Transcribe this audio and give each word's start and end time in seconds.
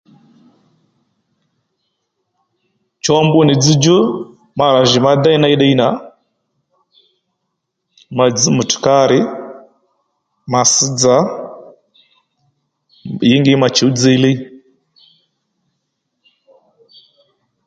Cho 3.03 3.13
mbu 3.25 3.39
nì 3.45 3.53
dzzdjú 3.57 3.97
ma 4.57 4.65
rà 4.73 4.81
jì 4.89 4.99
ma 5.05 5.11
déy 5.23 5.37
ney 5.39 5.55
ddiy 5.57 5.75
nà 5.81 5.87
ma 8.15 8.25
dzž 8.35 8.45
mutukari 8.55 9.19
ma 10.51 10.61
sš 10.71 10.79
dza 10.97 11.17
ǐngí 13.31 13.53
ma 13.61 13.67
chǔw 13.75 13.91
dziylíy 13.97 14.37